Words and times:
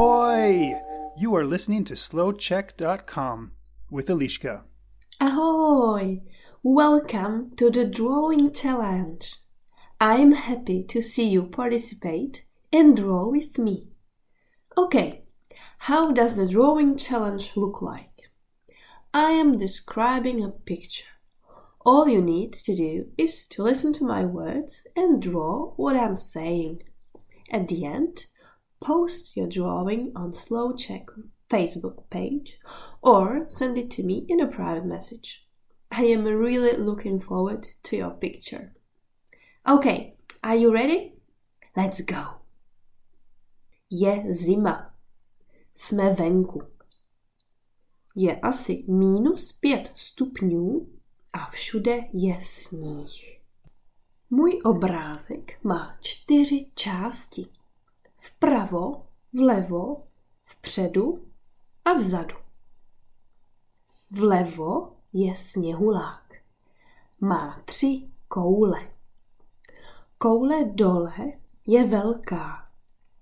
Ahoy! 0.00 0.80
You 1.18 1.34
are 1.34 1.44
listening 1.44 1.84
to 1.84 1.92
slowcheck.com 1.92 3.52
with 3.90 4.06
Alishka. 4.06 4.62
Ahoy! 5.20 6.22
Welcome 6.62 7.54
to 7.58 7.70
the 7.70 7.84
drawing 7.84 8.50
challenge. 8.50 9.34
I'm 10.00 10.32
happy 10.32 10.84
to 10.84 11.02
see 11.02 11.28
you 11.28 11.42
participate 11.42 12.46
and 12.72 12.96
draw 12.96 13.28
with 13.28 13.58
me. 13.58 13.88
Okay, 14.74 15.24
how 15.80 16.12
does 16.12 16.36
the 16.36 16.48
drawing 16.48 16.96
challenge 16.96 17.54
look 17.54 17.82
like? 17.82 18.30
I 19.12 19.32
am 19.32 19.58
describing 19.58 20.42
a 20.42 20.48
picture. 20.48 21.12
All 21.84 22.08
you 22.08 22.22
need 22.22 22.54
to 22.54 22.74
do 22.74 23.08
is 23.18 23.46
to 23.48 23.62
listen 23.62 23.92
to 23.92 24.04
my 24.06 24.24
words 24.24 24.80
and 24.96 25.20
draw 25.20 25.74
what 25.76 25.94
I'm 25.94 26.16
saying. 26.16 26.84
At 27.52 27.68
the 27.68 27.84
end, 27.84 28.28
post 28.80 29.36
your 29.36 29.46
drawing 29.46 30.12
on 30.16 30.32
Slow 30.34 30.72
Check 30.72 31.06
Facebook 31.50 32.08
page 32.10 32.58
or 33.02 33.46
send 33.48 33.76
it 33.78 33.90
to 33.92 34.02
me 34.02 34.24
in 34.28 34.40
a 34.40 34.46
private 34.46 34.86
message. 34.86 35.46
I 35.90 36.04
am 36.04 36.24
really 36.24 36.76
looking 36.76 37.20
forward 37.20 37.66
to 37.84 37.96
your 37.96 38.10
picture. 38.10 38.72
Okay, 39.68 40.14
are 40.42 40.54
you 40.56 40.72
ready? 40.72 41.14
Let's 41.76 42.00
go. 42.00 42.40
Je 43.90 44.24
zima. 44.30 44.94
Jsme 45.74 46.14
venku. 46.14 46.62
Je 48.16 48.40
asi 48.40 48.84
minus 48.88 49.52
pět 49.52 49.92
stupňů 49.96 50.88
a 51.32 51.50
všude 51.50 52.00
je 52.12 52.38
sníh. 52.42 53.40
Můj 54.30 54.58
obrázek 54.64 55.64
má 55.64 55.98
čtyři 56.00 56.66
části. 56.74 57.46
Vpravo, 58.40 59.06
vlevo, 59.32 60.02
vpředu 60.42 61.24
a 61.84 61.92
vzadu. 61.92 62.36
Vlevo 64.10 64.96
je 65.12 65.36
sněhulák. 65.36 66.34
Má 67.20 67.62
tři 67.64 68.10
koule. 68.28 68.88
Koule 70.18 70.64
dole 70.64 71.12
je 71.66 71.86
velká. 71.86 72.68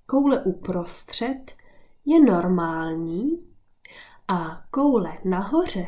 Koule 0.06 0.42
uprostřed 0.42 1.56
je 2.04 2.24
normální 2.24 3.46
a 4.28 4.64
koule 4.70 5.18
nahoře 5.24 5.86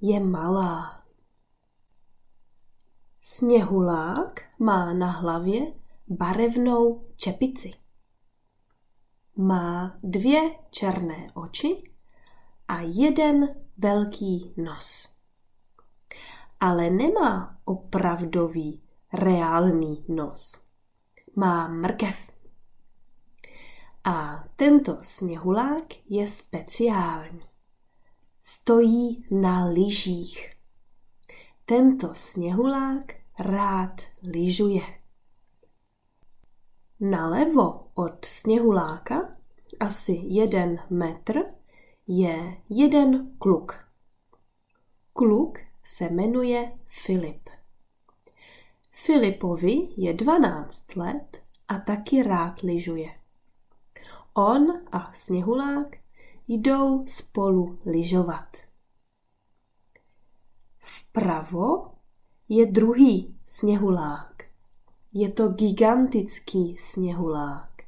je 0.00 0.20
malá. 0.20 1.02
Sněhulák 3.20 4.42
má 4.58 4.92
na 4.92 5.10
hlavě 5.10 5.72
barevnou 6.08 7.04
čepici. 7.16 7.81
Má 9.36 9.98
dvě 10.02 10.40
černé 10.70 11.30
oči 11.34 11.90
a 12.68 12.80
jeden 12.80 13.48
velký 13.78 14.54
nos. 14.56 15.12
Ale 16.60 16.90
nemá 16.90 17.58
opravdový, 17.64 18.82
reálný 19.12 20.04
nos. 20.08 20.62
Má 21.36 21.68
mrkev. 21.68 22.16
A 24.04 24.44
tento 24.56 24.96
sněhulák 25.00 25.86
je 26.08 26.26
speciální. 26.26 27.40
Stojí 28.42 29.26
na 29.30 29.66
lyžích. 29.66 30.56
Tento 31.64 32.14
sněhulák 32.14 33.12
rád 33.38 34.00
lyžuje. 34.22 35.01
Nalevo 37.04 37.90
od 37.94 38.24
sněhuláka, 38.24 39.36
asi 39.80 40.20
jeden 40.24 40.78
metr, 40.90 41.44
je 42.06 42.56
jeden 42.68 43.36
kluk. 43.38 43.88
Kluk 45.12 45.58
se 45.84 46.04
jmenuje 46.10 46.78
Filip. 46.86 47.48
Filipovi 48.90 49.88
je 49.96 50.14
12 50.14 50.96
let 50.96 51.42
a 51.68 51.78
taky 51.78 52.22
rád 52.22 52.60
lyžuje. 52.60 53.20
On 54.34 54.82
a 54.92 55.12
sněhulák 55.12 55.96
jdou 56.48 57.06
spolu 57.06 57.78
lyžovat. 57.86 58.56
Vpravo 60.78 61.92
je 62.48 62.66
druhý 62.66 63.38
sněhulák. 63.44 64.31
Je 65.14 65.32
to 65.32 65.48
gigantický 65.48 66.76
sněhulák. 66.76 67.82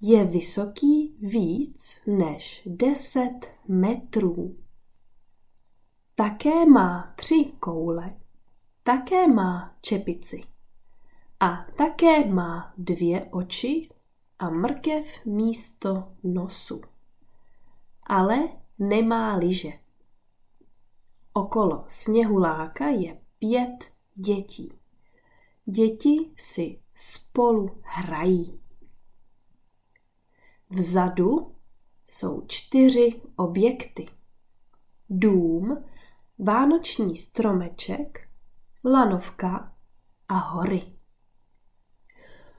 Je 0.00 0.24
vysoký 0.24 1.16
víc 1.20 2.00
než 2.06 2.62
10 2.66 3.30
metrů. 3.68 4.56
Také 6.14 6.66
má 6.66 7.12
tři 7.16 7.52
koule, 7.60 8.16
také 8.82 9.28
má 9.28 9.76
čepici 9.80 10.42
a 11.40 11.66
také 11.76 12.26
má 12.26 12.74
dvě 12.78 13.28
oči 13.30 13.88
a 14.38 14.50
mrkev 14.50 15.06
místo 15.24 16.12
nosu. 16.22 16.80
Ale 18.02 18.48
nemá 18.78 19.36
lyže. 19.36 19.72
Okolo 21.32 21.84
sněhuláka 21.86 22.86
je 22.88 23.20
pět 23.38 23.92
dětí. 24.14 24.72
Děti 25.68 26.30
si 26.36 26.80
spolu 26.94 27.80
hrají. 27.82 28.60
Vzadu 30.70 31.54
jsou 32.06 32.46
čtyři 32.46 33.22
objekty. 33.36 34.08
Dům, 35.10 35.84
vánoční 36.38 37.16
stromeček, 37.16 38.28
lanovka 38.84 39.76
a 40.28 40.34
hory. 40.34 40.92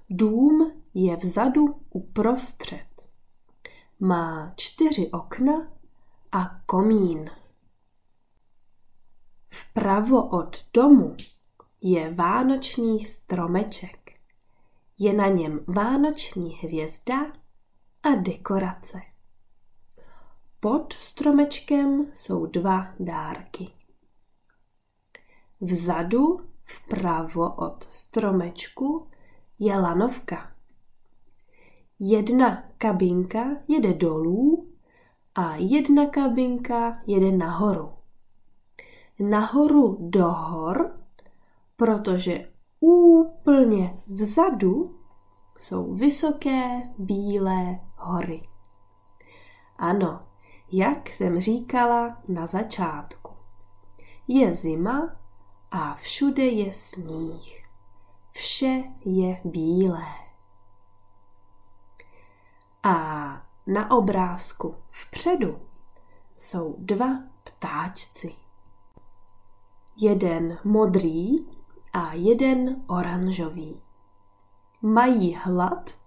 Dům 0.10 0.84
je 0.94 1.16
vzadu 1.16 1.82
uprostřed. 1.90 3.10
Má 4.00 4.54
čtyři 4.56 5.12
okna 5.12 5.72
a 6.32 6.60
komín. 6.66 7.30
Vpravo 9.48 10.30
od 10.30 10.66
domu 10.74 11.16
je 11.82 12.14
vánoční 12.14 13.04
stromeček. 13.04 14.12
Je 15.00 15.14
na 15.14 15.28
něm 15.28 15.60
vánoční 15.68 16.50
hvězda 16.56 17.18
a 18.04 18.10
dekorace. 18.16 18.98
Pod 20.60 20.94
stromečkem 20.94 22.12
jsou 22.14 22.46
dva 22.46 22.88
dárky. 23.00 23.68
Vzadu, 25.62 26.40
vpravo 26.64 27.56
od 27.56 27.88
stromečku, 27.90 29.08
je 29.60 29.80
lanovka. 29.80 30.52
Jedna 32.00 32.64
kabinka 32.78 33.46
jede 33.68 33.94
dolů 33.94 34.72
a 35.36 35.56
jedna 35.56 36.10
kabinka 36.10 37.02
jede 37.08 37.32
nahoru 37.32 37.98
nahoru 39.20 39.98
do 40.00 40.28
hor, 40.28 40.92
protože 41.78 42.50
úplně 42.80 44.04
vzadu 44.08 45.00
jsou 45.58 45.94
vysoké 45.94 46.82
bílé 46.98 47.80
hory. 47.96 48.50
Ano, 49.78 50.28
jak 50.72 51.10
jsem 51.10 51.40
říkala 51.40 52.18
na 52.28 52.46
začátku. 52.46 53.34
Je 54.28 54.56
zima 54.56 55.16
a 55.72 55.94
všude 55.94 56.46
je 56.46 56.74
sníh. 56.74 57.68
Vše 58.32 58.84
je 59.06 59.42
bílé. 59.44 60.06
A 62.84 62.96
na 63.68 63.92
obrázku 63.92 64.76
vpředu 64.92 65.60
jsou 66.36 66.76
dva 66.80 67.24
ptáčci 67.44 68.36
jeden 69.98 70.58
modrý 70.64 71.57
a 71.98 72.14
jeden 72.14 72.82
oranžový. 72.88 73.82
Mají 74.82 75.34
hlad 75.34 75.98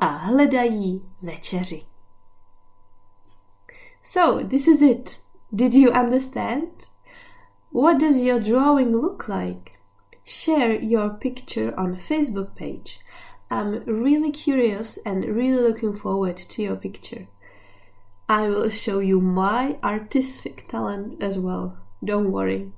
a 0.00 0.06
hledají 0.06 1.02
večeři. 1.22 1.82
So, 4.02 4.48
this 4.48 4.68
is 4.68 4.82
it. 4.82 5.20
Did 5.52 5.74
you 5.74 5.90
understand? 5.92 6.68
What 7.72 8.00
does 8.00 8.16
your 8.16 8.40
drawing 8.40 8.96
look 8.96 9.28
like? 9.28 9.78
Share 10.24 10.74
your 10.84 11.10
picture 11.10 11.74
on 11.76 11.96
Facebook 11.96 12.54
page. 12.54 13.00
I'm 13.50 13.84
really 13.86 14.30
curious 14.30 14.98
and 15.06 15.24
really 15.24 15.68
looking 15.68 15.96
forward 15.96 16.36
to 16.36 16.62
your 16.62 16.76
picture. 16.76 17.26
I 18.28 18.48
will 18.50 18.70
show 18.70 18.98
you 18.98 19.20
my 19.20 19.78
artistic 19.82 20.68
talent 20.68 21.22
as 21.22 21.38
well. 21.38 21.78
Don't 22.04 22.30
worry. 22.30 22.72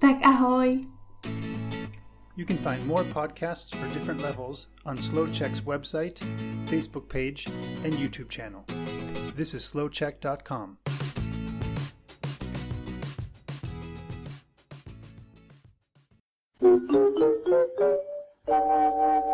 Tak 0.00 0.22
ahoj! 0.22 0.99
You 2.36 2.46
can 2.46 2.56
find 2.56 2.86
more 2.86 3.02
podcasts 3.02 3.74
for 3.74 3.86
different 3.92 4.22
levels 4.22 4.68
on 4.86 4.96
Slow 4.96 5.26
Check's 5.26 5.60
website, 5.60 6.18
Facebook 6.66 7.08
page, 7.08 7.46
and 7.84 7.92
YouTube 7.92 8.28
channel. 8.28 8.64
This 9.36 9.52
is 9.54 9.62
slowcheck.com. 9.62 10.78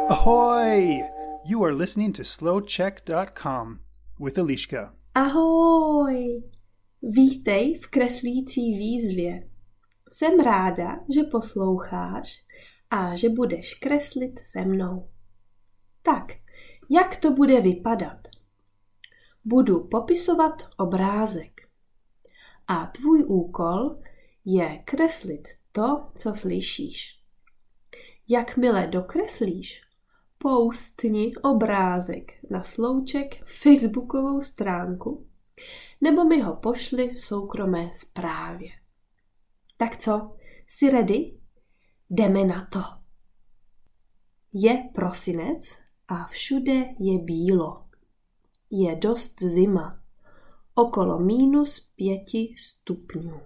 Ahoy! 0.09 1.09
You 1.47 1.63
are 1.63 1.73
listening 1.73 2.13
to 2.15 2.23
slowcheck.com 2.23 3.81
with 4.19 4.37
Eliška. 4.37 4.91
Ahoj! 5.15 6.43
Vítej 7.03 7.79
v 7.79 7.87
kreslící 7.87 8.79
výzvě. 8.79 9.56
Jsem 10.11 10.41
ráda, 10.41 11.01
že 11.15 11.23
posloucháš 11.23 12.45
a 12.91 13.15
že 13.15 13.29
budeš 13.29 13.75
kreslit 13.75 14.39
se 14.39 14.65
mnou. 14.65 15.09
Tak, 16.03 16.33
jak 16.91 17.17
to 17.17 17.31
bude 17.31 17.61
vypadat? 17.61 18.19
Budu 19.45 19.85
popisovat 19.85 20.69
obrázek. 20.77 21.61
A 22.69 22.87
tvůj 22.87 23.25
úkol 23.25 24.01
je 24.45 24.79
kreslit 24.85 25.49
to, 25.73 26.11
co 26.15 26.35
slyšíš. 26.35 27.23
Jakmile 28.29 28.87
dokreslíš, 28.87 29.83
poustni 30.39 31.37
obrázek 31.37 32.33
na 32.51 32.63
slouček 32.63 33.45
facebookovou 33.45 34.41
stránku 34.41 35.27
nebo 36.01 36.25
mi 36.25 36.41
ho 36.41 36.57
pošli 36.57 37.09
v 37.09 37.21
soukromé 37.21 37.91
zprávě. 37.95 38.86
Tak 39.77 39.97
co, 39.97 40.37
jsi 40.69 40.91
ready? 40.91 41.39
Jdeme 42.11 42.45
na 42.45 42.67
to. 42.67 42.83
Je 44.53 44.91
prosinec 44.95 45.79
a 46.09 46.27
všude 46.27 46.95
je 46.99 47.19
bílo. 47.19 47.87
Je 48.71 48.97
dost 48.97 49.43
zima, 49.43 50.01
okolo 50.75 51.19
mínus 51.19 51.81
pěti 51.97 52.55
stupňů. 52.59 53.41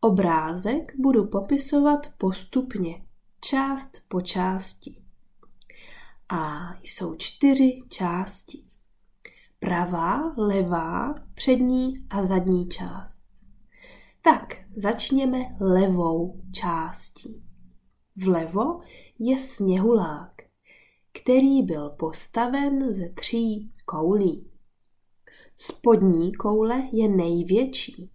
Obrázek 0.00 0.92
budu 0.98 1.26
popisovat 1.26 2.06
postupně, 2.18 3.06
část 3.40 4.02
po 4.08 4.20
části. 4.20 5.02
A 6.28 6.74
jsou 6.82 7.16
čtyři 7.16 7.82
části. 7.88 8.64
Pravá, 9.60 10.34
levá, 10.36 11.14
přední 11.34 12.06
a 12.10 12.26
zadní 12.26 12.68
část. 12.68 13.17
Tak, 14.30 14.56
začněme 14.74 15.38
levou 15.60 16.40
částí. 16.52 17.42
Vlevo 18.16 18.80
je 19.18 19.38
sněhulák, 19.38 20.32
který 21.12 21.62
byl 21.62 21.90
postaven 21.90 22.92
ze 22.94 23.08
tří 23.08 23.72
koulí. 23.84 24.50
Spodní 25.56 26.32
koule 26.32 26.88
je 26.92 27.08
největší 27.08 28.10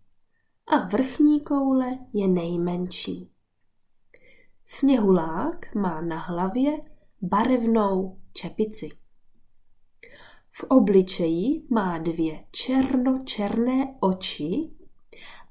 a 0.68 0.88
vrchní 0.88 1.42
koule 1.42 2.00
je 2.14 2.28
nejmenší. 2.28 3.32
Sněhulák 4.66 5.76
má 5.76 6.02
na 6.02 6.20
hlavě 6.20 6.78
barevnou 7.22 8.20
čepici. 8.34 8.90
V 10.50 10.64
obličeji 10.64 11.68
má 11.70 11.98
dvě 11.98 12.46
černo-černé 12.52 13.96
oči 14.02 14.72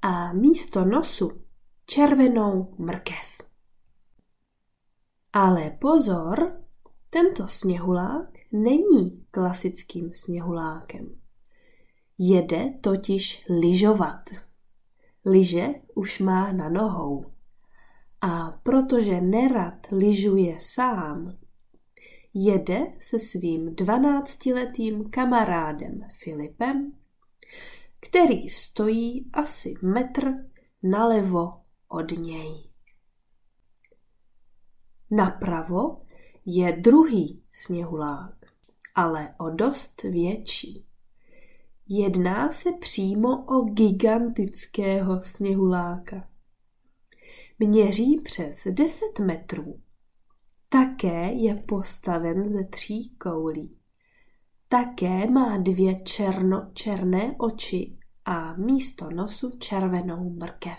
a 0.02 0.32
místo 0.32 0.84
nosu 0.84 1.30
červenou 1.86 2.74
mrkev. 2.78 3.42
Ale 5.32 5.70
pozor, 5.70 6.60
tento 7.10 7.48
sněhulák 7.48 8.28
není 8.52 9.26
klasickým 9.30 10.12
sněhulákem. 10.12 11.14
Jede 12.18 12.70
totiž 12.80 13.46
lyžovat. 13.48 14.30
Lyže 15.24 15.68
už 15.94 16.18
má 16.18 16.52
na 16.52 16.68
nohou. 16.68 17.32
A 18.20 18.50
protože 18.62 19.20
nerad 19.20 19.86
lyžuje 19.92 20.56
sám, 20.60 21.38
jede 22.34 22.86
se 23.00 23.18
svým 23.18 23.74
dvanáctiletým 23.74 25.10
kamarádem 25.10 26.00
Filipem, 26.22 26.92
který 28.06 28.48
stojí 28.48 29.30
asi 29.32 29.74
metr 29.82 30.32
nalevo 30.82 31.60
od 31.88 32.10
něj. 32.10 32.70
Napravo 35.10 36.02
je 36.46 36.72
druhý 36.72 37.42
sněhulák, 37.50 38.34
ale 38.94 39.34
o 39.38 39.50
dost 39.50 40.02
větší. 40.02 40.86
Jedná 41.88 42.50
se 42.50 42.72
přímo 42.80 43.44
o 43.44 43.62
gigantického 43.62 45.22
sněhuláka. 45.22 46.28
Měří 47.58 48.20
přes 48.20 48.66
10 48.70 49.18
metrů 49.18 49.80
také 50.72 51.32
je 51.32 51.54
postaven 51.54 52.52
ze 52.52 52.64
tří 52.64 53.16
koulí. 53.18 53.78
Také 54.72 55.30
má 55.30 55.56
dvě 55.56 56.02
černo-černé 56.02 57.34
oči 57.38 57.98
a 58.24 58.56
místo 58.56 59.10
nosu 59.10 59.50
červenou 59.58 60.30
mrkev. 60.30 60.78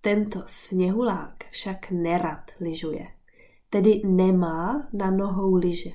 Tento 0.00 0.42
sněhulák 0.46 1.34
však 1.50 1.90
nerad 1.90 2.50
lyžuje, 2.60 3.06
tedy 3.68 4.02
nemá 4.06 4.88
na 4.92 5.10
nohou 5.10 5.54
lyže. 5.54 5.90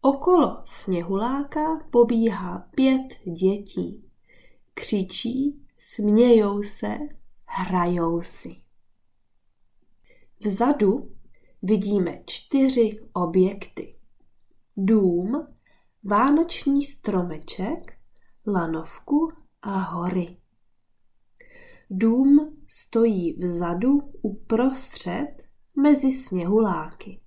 Okolo 0.00 0.60
sněhuláka 0.64 1.80
pobíhá 1.90 2.68
pět 2.74 3.08
dětí. 3.24 4.04
Křičí, 4.74 5.62
smějou 5.76 6.62
se, 6.62 6.98
hrajou 7.46 8.22
si. 8.22 8.56
Vzadu 10.40 11.12
vidíme 11.62 12.22
čtyři 12.26 13.00
objekty. 13.12 13.99
Dům, 14.76 15.46
vánoční 16.04 16.84
stromeček, 16.84 17.98
lanovku 18.46 19.32
a 19.62 19.78
hory. 19.78 20.36
Dům 21.90 22.56
stojí 22.66 23.32
vzadu 23.40 24.12
uprostřed 24.22 25.28
mezi 25.82 26.12
sněhuláky. 26.12 27.20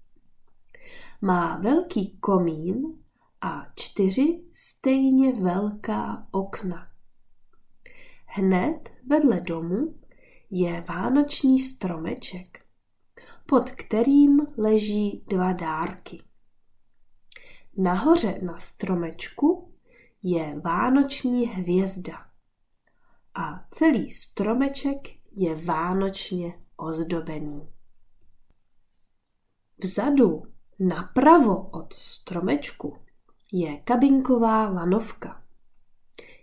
Má 1.22 1.58
velký 1.58 2.18
komín 2.18 3.04
a 3.42 3.66
čtyři 3.76 4.44
stejně 4.52 5.34
velká 5.34 6.28
okna. 6.32 6.88
Hned 8.26 8.90
vedle 9.08 9.42
domu 9.42 9.96
je 10.50 10.82
vánoční 10.88 11.60
stromeček 11.60 12.64
pod 13.46 13.70
kterým 13.70 14.48
leží 14.58 15.24
dva 15.28 15.54
dárky. 15.54 16.22
Nahoře 17.78 18.40
na 18.42 18.58
stromečku 18.58 19.74
je 20.24 20.60
vánoční 20.60 21.46
hvězda 21.46 22.14
a 23.36 23.66
celý 23.72 24.12
stromeček 24.12 24.98
je 25.32 25.56
vánočně 25.56 26.60
ozdobený. 26.78 27.70
Vzadu 29.84 30.44
napravo 30.80 31.70
od 31.70 31.94
stromečku 31.94 32.98
je 33.52 33.78
kabinková 33.78 34.70
lanovka. 34.70 35.44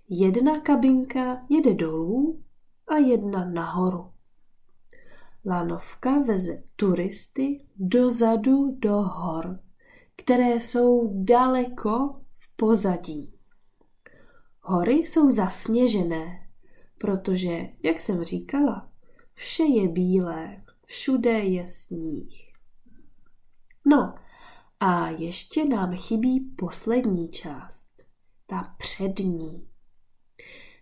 Jedna 0.09 0.61
kabinka 0.61 1.47
jede 1.49 1.75
dolů 1.75 2.43
a 2.89 2.97
jedna 2.97 3.45
nahoru. 3.45 4.13
Lanovka 5.45 6.19
veze 6.19 6.63
turisty 6.77 7.67
dozadu 7.77 8.77
do 8.79 9.03
hor, 9.03 9.61
které 10.21 10.61
jsou 10.61 11.11
daleko 11.25 12.21
v 12.37 12.57
pozadí. 12.57 13.35
Hory 14.61 14.93
jsou 14.93 15.31
zasněžené, 15.31 16.49
protože, 16.99 17.69
jak 17.83 18.01
jsem 18.01 18.25
říkala, 18.25 18.91
vše 19.35 19.65
je 19.65 19.89
bílé, 19.89 20.63
všude 20.87 21.31
je 21.31 21.69
sníh. 21.69 22.53
No, 23.87 24.15
a 24.81 25.09
ještě 25.09 25.65
nám 25.65 25.97
chybí 25.97 26.41
poslední 26.41 27.29
část, 27.29 27.89
ta 28.47 28.75
přední. 28.79 29.69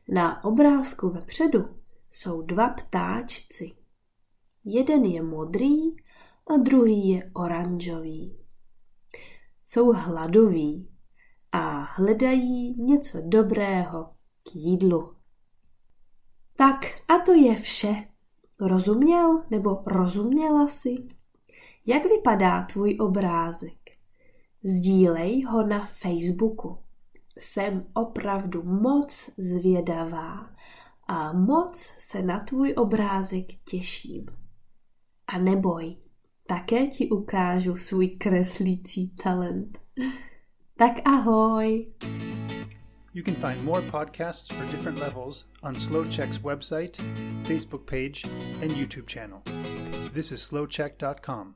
Na 0.09 0.45
obrázku 0.45 1.09
vepředu 1.09 1.79
jsou 2.11 2.43
dva 2.43 2.69
ptáčci. 2.69 3.73
Jeden 4.65 5.05
je 5.05 5.23
modrý 5.23 5.97
a 6.47 6.57
druhý 6.63 7.09
je 7.09 7.31
oranžový. 7.35 8.48
Jsou 9.71 9.93
hladoví 9.93 10.89
a 11.53 11.69
hledají 11.69 12.75
něco 12.83 13.19
dobrého 13.21 14.05
k 14.43 14.55
jídlu. 14.57 15.15
Tak 16.57 16.87
a 17.09 17.19
to 17.27 17.33
je 17.33 17.57
vše. 17.57 18.09
Rozuměl 18.61 19.45
nebo 19.51 19.83
rozuměla 19.87 20.69
si? 20.69 20.97
Jak 21.87 22.05
vypadá 22.05 22.63
tvůj 22.63 22.97
obrázek? 23.01 23.79
Sdílej 24.63 25.43
ho 25.43 25.67
na 25.67 25.87
Facebooku. 25.87 26.79
Jsem 27.39 27.87
opravdu 27.95 28.63
moc 28.63 29.31
zvědavá 29.39 30.51
a 31.09 31.33
moc 31.33 31.77
se 31.99 32.23
na 32.23 32.41
tvůj 32.41 32.75
obrázek 32.77 33.47
těším. 33.65 34.27
A 35.27 35.39
neboj, 35.39 35.97
také 36.49 36.87
ti 36.87 37.09
ukážu 37.09 37.77
svůj 37.77 38.09
kreslící 38.09 39.09
talent. 39.09 39.79
Tak 40.77 40.93
ahoj! 41.05 41.87
You 43.15 43.25
can 43.25 43.35
find 43.35 43.65
more 43.65 43.83
podcasts 43.83 44.55
for 44.55 44.67
different 44.67 44.99
levels 44.99 45.45
on 45.63 45.75
SlowCheck's 45.75 46.39
website, 46.39 46.97
Facebook 47.43 47.85
page, 47.87 48.25
and 48.63 48.71
YouTube 48.71 49.07
channel. 49.07 49.43
This 50.13 50.33
is 50.33 50.49
slowcheck.com. 50.49 51.55